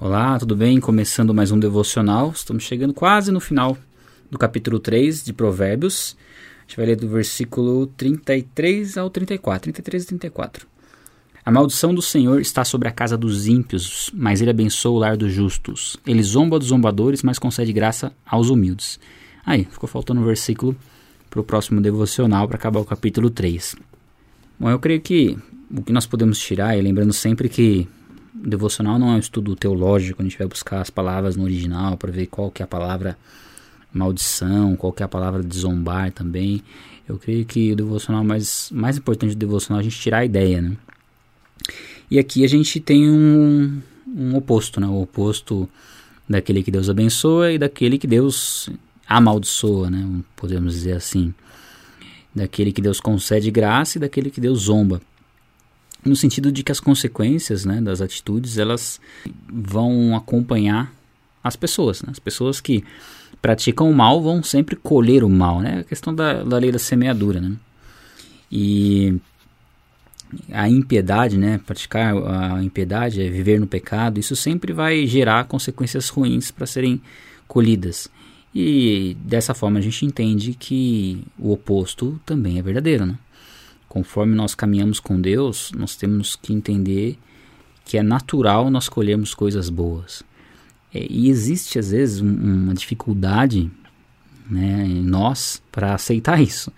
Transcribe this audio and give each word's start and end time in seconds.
Olá, 0.00 0.36
tudo 0.40 0.56
bem? 0.56 0.80
Começando 0.80 1.32
mais 1.32 1.52
um 1.52 1.58
devocional. 1.58 2.32
Estamos 2.34 2.64
chegando 2.64 2.92
quase 2.92 3.30
no 3.30 3.38
final 3.38 3.78
do 4.28 4.36
capítulo 4.36 4.80
3 4.80 5.24
de 5.24 5.32
Provérbios. 5.32 6.16
A 6.58 6.62
gente 6.62 6.76
vai 6.76 6.86
ler 6.86 6.96
do 6.96 7.08
versículo 7.08 7.86
33 7.86 8.98
ao 8.98 9.08
34, 9.08 9.72
33 9.72 10.02
e 10.02 10.06
34. 10.08 10.66
A 11.44 11.50
maldição 11.52 11.94
do 11.94 12.02
Senhor 12.02 12.40
está 12.40 12.64
sobre 12.64 12.88
a 12.88 12.90
casa 12.90 13.16
dos 13.16 13.46
ímpios, 13.46 14.10
mas 14.12 14.40
ele 14.40 14.50
abençoa 14.50 14.92
o 14.92 14.98
lar 14.98 15.16
dos 15.16 15.32
justos. 15.32 15.96
Ele 16.04 16.24
zomba 16.24 16.58
dos 16.58 16.68
zombadores, 16.68 17.22
mas 17.22 17.38
concede 17.38 17.72
graça 17.72 18.12
aos 18.26 18.50
humildes. 18.50 18.98
Aí, 19.46 19.64
ficou 19.64 19.88
faltando 19.88 20.20
um 20.20 20.24
versículo 20.24 20.76
para 21.30 21.40
o 21.40 21.44
próximo 21.44 21.80
devocional 21.80 22.48
para 22.48 22.56
acabar 22.56 22.80
o 22.80 22.84
capítulo 22.84 23.30
3. 23.30 23.76
Bom, 24.58 24.70
eu 24.70 24.78
creio 24.80 25.00
que 25.00 25.38
o 25.70 25.82
que 25.82 25.92
nós 25.92 26.04
podemos 26.04 26.40
tirar, 26.40 26.76
e 26.76 26.82
lembrando 26.82 27.12
sempre 27.12 27.48
que 27.48 27.86
devocional 28.34 28.98
não 28.98 29.12
é 29.12 29.16
um 29.16 29.18
estudo 29.18 29.54
teológico, 29.54 30.20
a 30.20 30.24
gente 30.24 30.36
vai 30.36 30.46
buscar 30.46 30.80
as 30.80 30.90
palavras 30.90 31.36
no 31.36 31.44
original 31.44 31.96
para 31.96 32.10
ver 32.10 32.26
qual 32.26 32.50
que 32.50 32.62
é 32.62 32.64
a 32.64 32.68
palavra 32.68 33.16
maldição, 33.92 34.74
qual 34.74 34.92
que 34.92 35.02
é 35.02 35.06
a 35.06 35.08
palavra 35.08 35.42
de 35.42 35.56
zombar 35.56 36.10
também. 36.12 36.62
Eu 37.08 37.16
creio 37.18 37.44
que 37.44 37.72
o 37.72 37.76
devocional 37.76 38.24
mais, 38.24 38.70
mais 38.72 38.98
importante 38.98 39.34
do 39.34 39.38
devocional 39.38 39.78
é 39.78 39.82
a 39.82 39.84
gente 39.84 40.00
tirar 40.00 40.18
a 40.18 40.24
ideia, 40.24 40.60
né? 40.60 40.76
E 42.10 42.18
aqui 42.18 42.44
a 42.44 42.48
gente 42.48 42.80
tem 42.80 43.08
um, 43.08 43.80
um 44.08 44.36
oposto, 44.36 44.80
né? 44.80 44.86
O 44.86 45.02
oposto 45.02 45.68
daquele 46.28 46.62
que 46.62 46.70
Deus 46.70 46.90
abençoa 46.90 47.52
e 47.52 47.58
daquele 47.58 47.98
que 47.98 48.06
Deus 48.06 48.68
amaldiçoa, 49.06 49.90
né? 49.90 50.06
Podemos 50.34 50.74
dizer 50.74 50.92
assim. 50.92 51.32
Daquele 52.34 52.72
que 52.72 52.82
Deus 52.82 53.00
concede 53.00 53.50
graça 53.50 53.98
e 53.98 54.00
daquele 54.00 54.30
que 54.30 54.40
Deus 54.40 54.62
zomba 54.62 55.00
no 56.04 56.16
sentido 56.16 56.52
de 56.52 56.62
que 56.62 56.72
as 56.72 56.80
consequências 56.80 57.64
né, 57.64 57.80
das 57.80 58.00
atitudes 58.00 58.58
elas 58.58 59.00
vão 59.48 60.14
acompanhar 60.14 60.92
as 61.42 61.56
pessoas. 61.56 62.02
Né? 62.02 62.08
As 62.10 62.18
pessoas 62.18 62.60
que 62.60 62.84
praticam 63.40 63.90
o 63.90 63.94
mal 63.94 64.22
vão 64.22 64.42
sempre 64.42 64.76
colher 64.76 65.24
o 65.24 65.28
mal. 65.28 65.60
Né? 65.60 65.80
A 65.80 65.84
questão 65.84 66.14
da, 66.14 66.42
da 66.42 66.58
lei 66.58 66.70
da 66.70 66.78
semeadura. 66.78 67.40
Né? 67.40 67.56
E 68.50 69.18
a 70.50 70.68
impiedade, 70.68 71.36
né, 71.36 71.60
praticar 71.64 72.14
a 72.16 72.62
impiedade, 72.62 73.22
é 73.22 73.28
viver 73.28 73.60
no 73.60 73.66
pecado, 73.66 74.18
isso 74.18 74.34
sempre 74.34 74.72
vai 74.72 75.06
gerar 75.06 75.44
consequências 75.44 76.08
ruins 76.08 76.50
para 76.50 76.66
serem 76.66 77.00
colhidas. 77.46 78.08
E 78.54 79.16
dessa 79.20 79.54
forma 79.54 79.78
a 79.78 79.82
gente 79.82 80.04
entende 80.06 80.54
que 80.54 81.24
o 81.38 81.52
oposto 81.52 82.20
também 82.24 82.58
é 82.58 82.62
verdadeiro, 82.62 83.04
né? 83.04 83.18
Conforme 83.94 84.34
nós 84.34 84.56
caminhamos 84.56 84.98
com 84.98 85.20
Deus, 85.20 85.70
nós 85.72 85.94
temos 85.94 86.34
que 86.34 86.52
entender 86.52 87.16
que 87.84 87.96
é 87.96 88.02
natural 88.02 88.68
nós 88.68 88.88
colhermos 88.88 89.34
coisas 89.34 89.70
boas. 89.70 90.24
É, 90.92 91.06
e 91.08 91.28
existe 91.28 91.78
às 91.78 91.92
vezes 91.92 92.20
um, 92.20 92.26
uma 92.26 92.74
dificuldade 92.74 93.70
né, 94.50 94.84
em 94.84 95.00
nós 95.00 95.62
para 95.70 95.94
aceitar 95.94 96.42
isso. 96.42 96.72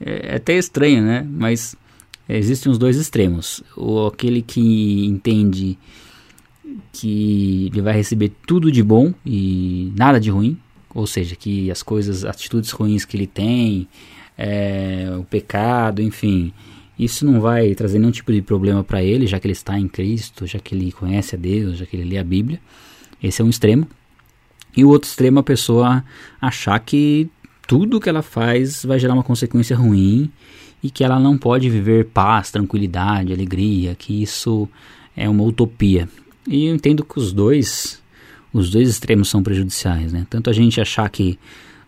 É, 0.00 0.32
é 0.32 0.34
até 0.34 0.58
estranho, 0.58 1.04
né? 1.04 1.24
Mas 1.30 1.76
existem 2.28 2.72
os 2.72 2.76
dois 2.76 2.96
extremos. 2.96 3.62
O 3.76 4.08
aquele 4.08 4.42
que 4.42 5.06
entende 5.06 5.78
que 6.92 7.68
ele 7.70 7.82
vai 7.82 7.94
receber 7.94 8.32
tudo 8.44 8.72
de 8.72 8.82
bom 8.82 9.14
e 9.24 9.92
nada 9.94 10.18
de 10.18 10.28
ruim, 10.28 10.58
ou 10.92 11.06
seja, 11.06 11.36
que 11.36 11.70
as 11.70 11.84
coisas, 11.84 12.24
atitudes 12.24 12.72
ruins 12.72 13.04
que 13.04 13.16
ele 13.16 13.28
tem, 13.28 13.86
é, 14.36 15.08
o 15.18 15.24
pecado, 15.24 16.02
enfim. 16.02 16.52
Isso 16.98 17.24
não 17.24 17.40
vai 17.40 17.74
trazer 17.74 17.98
nenhum 17.98 18.12
tipo 18.12 18.32
de 18.32 18.42
problema 18.42 18.84
para 18.84 19.02
ele, 19.02 19.26
já 19.26 19.40
que 19.40 19.46
ele 19.46 19.52
está 19.52 19.78
em 19.78 19.88
Cristo, 19.88 20.46
já 20.46 20.58
que 20.58 20.74
ele 20.74 20.92
conhece 20.92 21.34
a 21.34 21.38
Deus, 21.38 21.78
já 21.78 21.86
que 21.86 21.96
ele 21.96 22.08
lê 22.08 22.18
a 22.18 22.24
Bíblia. 22.24 22.60
Esse 23.22 23.42
é 23.42 23.44
um 23.44 23.50
extremo. 23.50 23.88
E 24.76 24.84
o 24.84 24.88
outro 24.88 25.08
extremo, 25.08 25.38
a 25.38 25.42
pessoa 25.42 26.04
achar 26.40 26.78
que 26.80 27.28
tudo 27.66 28.00
que 28.00 28.08
ela 28.08 28.22
faz 28.22 28.84
vai 28.84 28.98
gerar 28.98 29.14
uma 29.14 29.22
consequência 29.22 29.76
ruim 29.76 30.30
e 30.82 30.90
que 30.90 31.04
ela 31.04 31.18
não 31.18 31.38
pode 31.38 31.70
viver 31.70 32.06
paz, 32.06 32.50
tranquilidade, 32.50 33.32
alegria, 33.32 33.94
que 33.94 34.22
isso 34.22 34.68
é 35.16 35.28
uma 35.28 35.44
utopia. 35.44 36.08
E 36.46 36.66
eu 36.66 36.74
entendo 36.74 37.04
que 37.04 37.18
os 37.18 37.32
dois, 37.32 38.02
os 38.52 38.70
dois 38.70 38.88
extremos 38.88 39.28
são 39.28 39.42
prejudiciais, 39.42 40.12
né? 40.12 40.26
Tanto 40.28 40.50
a 40.50 40.52
gente 40.52 40.80
achar 40.80 41.08
que 41.08 41.38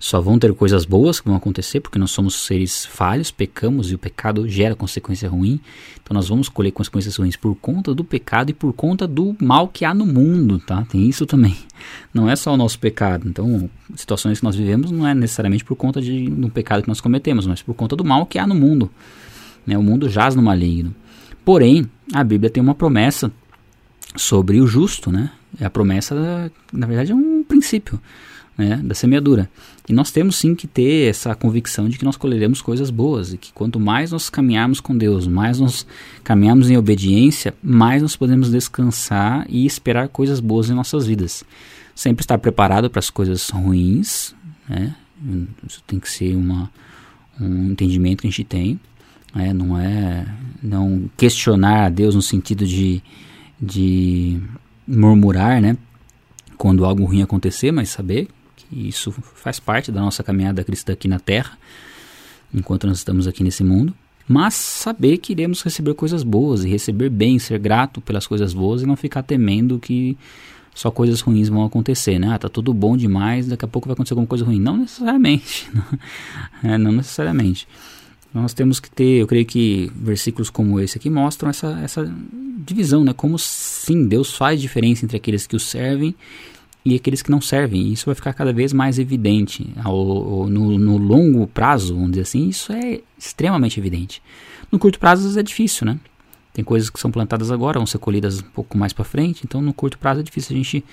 só 0.05 0.21
vão 0.21 0.39
ter 0.39 0.53
coisas 0.53 0.85
boas 0.85 1.19
que 1.19 1.27
vão 1.29 1.35
acontecer, 1.35 1.81
porque 1.81 1.99
nós 1.99 2.11
somos 2.11 2.45
seres 2.45 2.85
falhos, 2.85 3.31
pecamos 3.31 3.91
e 3.91 3.95
o 3.95 3.99
pecado 3.99 4.47
gera 4.47 4.75
consequência 4.75 5.31
ruim. 5.31 5.59
Então 6.03 6.15
nós 6.15 6.29
vamos 6.29 6.47
colher 6.47 6.73
consequências 6.73 7.17
ruins 7.17 7.37
por 7.37 7.55
conta 7.55 7.95
do 7.95 8.05
pecado 8.05 8.51
e 8.51 8.53
por 8.53 8.75
conta 8.75 9.09
do 9.09 9.35
mal 9.41 9.67
que 9.67 9.83
há 9.83 9.95
no 9.95 10.05
mundo, 10.05 10.59
tá? 10.59 10.85
Tem 10.91 11.09
isso 11.09 11.25
também. 11.25 11.57
Não 12.13 12.29
é 12.29 12.37
só 12.37 12.53
o 12.53 12.57
nosso 12.59 12.79
pecado. 12.79 13.27
Então, 13.27 13.71
situações 13.97 14.41
que 14.41 14.45
nós 14.45 14.55
vivemos 14.55 14.91
não 14.91 15.09
é 15.09 15.15
necessariamente 15.15 15.65
por 15.65 15.75
conta 15.75 16.03
de 16.03 16.31
um 16.31 16.51
pecado 16.51 16.83
que 16.83 16.89
nós 16.89 17.01
cometemos, 17.01 17.47
mas 17.47 17.63
por 17.63 17.73
conta 17.73 17.97
do 17.97 18.05
mal 18.05 18.27
que 18.27 18.39
há 18.39 18.47
no 18.47 18.55
mundo. 18.55 18.91
Né? 19.67 19.79
O 19.79 19.83
mundo 19.83 20.07
jaz 20.11 20.35
no 20.35 20.43
maligno. 20.43 20.95
Porém, 21.47 21.91
a 22.13 22.23
Bíblia 22.23 22.51
tem 22.51 22.63
uma 22.63 22.75
promessa 22.75 23.33
sobre 24.15 24.61
o 24.61 24.67
justo, 24.67 25.11
né? 25.11 25.31
A 25.59 25.71
promessa, 25.71 26.53
na 26.71 26.87
verdade, 26.87 27.13
é 27.13 27.15
um 27.15 27.34
princípio 27.55 28.01
né, 28.57 28.81
da 28.83 28.95
semeadura. 28.95 29.51
E 29.89 29.93
nós 29.93 30.11
temos 30.11 30.37
sim 30.37 30.55
que 30.55 30.67
ter 30.67 31.11
essa 31.11 31.35
convicção 31.35 31.89
de 31.89 31.99
que 31.99 32.05
nós 32.05 32.17
colheremos 32.17 32.63
coisas 32.63 32.91
boas 32.91 33.33
e 33.33 33.39
que 33.39 33.53
quanto 33.53 33.79
mais 33.79 34.13
nós 34.13 34.31
caminharmos 34.31 34.81
com 34.81 34.97
Deus, 34.97 35.27
mais 35.27 35.61
nós 35.61 35.87
caminharmos 36.23 36.71
em 36.71 36.77
obediência, 36.77 37.55
mais 37.63 38.01
nós 38.01 38.17
podemos 38.17 38.51
descansar 38.51 39.45
e 39.49 39.67
esperar 39.67 40.09
coisas 40.09 40.41
boas 40.41 40.71
em 40.71 40.75
nossas 40.75 41.07
vidas. 41.07 41.45
Sempre 41.95 42.23
estar 42.23 42.39
preparado 42.39 42.89
para 42.89 42.99
as 42.99 43.11
coisas 43.11 43.51
ruins, 43.51 44.35
né? 44.69 44.95
Isso 45.67 45.83
tem 45.87 45.99
que 45.99 46.11
ser 46.11 46.35
uma, 46.35 46.71
um 47.41 47.71
entendimento 47.71 48.23
que 48.23 48.27
a 48.27 48.31
gente 48.31 48.45
tem. 48.45 48.81
Né? 49.35 49.53
Não 49.53 49.79
é 49.79 50.27
não 50.63 51.11
questionar 51.17 51.87
a 51.87 51.89
Deus 51.89 52.15
no 52.15 52.23
sentido 52.23 52.67
de, 52.67 53.03
de 53.61 54.41
murmurar, 54.87 55.61
né? 55.61 55.77
Quando 56.57 56.85
algo 56.85 57.05
ruim 57.05 57.23
acontecer, 57.23 57.73
mas 57.73 57.91
saber 57.91 58.29
e 58.71 58.89
isso 58.89 59.13
faz 59.13 59.61
parte 59.61 59.93
da 59.93 60.01
nossa 60.01 60.23
caminhada 60.23 60.65
cristã 60.65 60.93
aqui 60.93 61.09
na 61.09 61.19
Terra, 61.19 61.57
enquanto 62.53 62.87
nós 62.87 62.99
estamos 62.99 63.27
aqui 63.27 63.43
nesse 63.43 63.63
mundo. 63.63 63.95
Mas 64.27 64.55
saber 64.55 65.19
que 65.19 65.33
iremos 65.33 65.63
receber 65.63 65.95
coisas 65.95 66.23
boas 66.23 66.65
e 66.65 66.69
receber 66.69 67.11
bem, 67.11 67.39
ser 67.39 67.59
grato 67.59 68.01
pelas 68.01 68.27
coisas 68.27 68.55
boas 68.55 68.83
e 68.83 68.87
não 68.87 68.97
ficar 68.97 69.23
temendo 69.23 69.79
que 69.79 70.17
só 70.75 70.91
coisas 70.91 71.21
ruins 71.21 71.49
vão 71.49 71.65
acontecer, 71.65 72.19
né? 72.19 72.33
Ah, 72.33 72.39
tá 72.39 72.49
tudo 72.49 72.73
bom 72.73 72.97
demais, 72.97 73.47
daqui 73.47 73.65
a 73.65 73.69
pouco 73.69 73.87
vai 73.87 73.93
acontecer 73.93 74.15
alguma 74.15 74.27
coisa 74.27 74.45
ruim. 74.45 74.59
Não 74.59 74.79
necessariamente. 74.79 75.71
é, 76.65 76.79
não 76.79 76.91
necessariamente. 76.91 77.69
Nós 78.33 78.55
temos 78.55 78.81
que 78.81 78.91
ter, 78.91 79.21
eu 79.21 79.27
creio 79.27 79.45
que 79.47 79.93
versículos 79.95 80.51
como 80.51 80.81
esse 80.81 80.97
aqui 80.99 81.11
mostram 81.11 81.51
essa, 81.51 81.79
essa 81.85 82.13
divisão, 82.65 83.05
né? 83.05 83.13
Como 83.13 83.39
sim, 83.39 84.07
Deus 84.07 84.35
faz 84.35 84.61
diferença 84.61 85.05
entre 85.05 85.17
aqueles 85.17 85.47
que 85.47 85.57
o 85.57 85.61
servem 85.61 86.15
e 86.85 86.95
aqueles 86.95 87.23
que 87.23 87.31
não 87.31 87.41
servem. 87.41 87.93
Isso 87.93 88.07
vai 88.07 88.15
ficar 88.15 88.33
cada 88.35 88.53
vez 88.53 88.73
mais 88.73 88.99
evidente. 88.99 89.67
Ao, 89.83 90.47
no, 90.47 90.79
no, 90.79 90.97
longo 90.97 91.47
prazo, 91.47 91.95
vamos 91.95 92.11
dizer 92.11 92.23
assim, 92.23 92.49
isso 92.49 92.73
é 92.73 93.01
extremamente 93.19 93.79
evidente. 93.81 94.23
No 94.71 94.79
curto 94.79 94.99
prazo 94.99 95.39
é 95.39 95.43
difícil, 95.43 95.87
né? 95.87 95.99
Tem 96.53 96.65
coisas 96.65 96.89
que 96.89 97.01
são 97.01 97.11
plantadas 97.11 97.51
agora, 97.51 97.79
vão 97.79 97.87
ser 97.87 97.99
colhidas 97.99 98.39
um 98.39 98.51
pouco 98.55 98.79
mais 98.79 98.93
para 98.93 99.05
frente, 99.05 99.43
então 99.45 99.61
no 99.61 99.75
curto 99.75 99.99
prazo 99.99 100.21
é 100.21 100.23
difícil 100.23 100.55
a 100.55 100.57
gente 100.57 100.85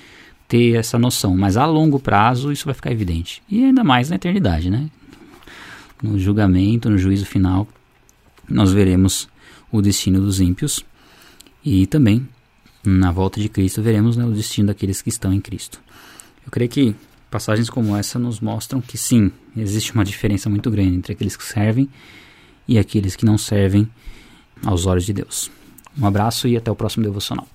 ter 0.48 0.76
essa 0.76 0.98
noção. 0.98 1.38
Mas 1.38 1.56
a 1.56 1.66
longo 1.66 2.00
prazo 2.00 2.52
isso 2.52 2.66
vai 2.66 2.74
ficar 2.74 2.92
evidente. 2.92 3.44
E 3.50 3.64
ainda 3.64 3.84
mais 3.84 4.10
na 4.10 4.16
eternidade, 4.16 4.70
né? 4.70 4.90
No 6.02 6.18
julgamento, 6.18 6.90
no 6.90 6.98
juízo 6.98 7.26
final, 7.26 7.68
nós 8.50 8.74
veremos 8.74 9.30
o 9.72 9.82
destino 9.82 10.20
dos 10.20 10.42
ímpios 10.42 10.84
e 11.64 11.86
também 11.88 12.28
na 12.84 13.12
volta 13.12 13.40
de 13.40 13.48
Cristo, 13.48 13.82
veremos 13.82 14.18
né, 14.18 14.26
o 14.26 14.32
destino 14.32 14.68
daqueles 14.68 15.02
que 15.02 15.10
estão 15.10 15.32
em 15.34 15.40
Cristo. 15.40 15.80
Eu 16.44 16.52
creio 16.52 16.70
que 16.70 16.96
passagens 17.30 17.70
como 17.70 17.96
essa 17.96 18.18
nos 18.18 18.40
mostram 18.40 18.82
que 18.82 18.98
sim, 18.98 19.32
existe 19.56 19.94
uma 19.94 20.04
diferença 20.04 20.50
muito 20.50 20.70
grande 20.72 20.96
entre 20.96 21.14
aqueles 21.14 21.38
que 21.38 21.44
servem 21.44 21.88
e 22.68 22.80
aqueles 22.80 23.16
que 23.16 23.26
não 23.26 23.38
servem 23.38 23.88
aos 24.66 24.86
olhos 24.86 25.06
de 25.06 25.14
Deus. 25.14 25.52
Um 25.98 26.06
abraço 26.06 26.48
e 26.48 26.58
até 26.58 26.72
o 26.72 26.76
próximo 26.76 27.04
devocional. 27.04 27.48